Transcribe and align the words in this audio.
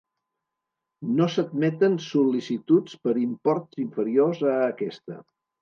No 1.19 1.27
s'admeten 1.33 1.99
sol·licituds 2.07 2.97
per 3.05 3.15
imports 3.27 3.83
inferiors 3.87 4.45
a 4.55 4.57
aquesta. 4.73 5.25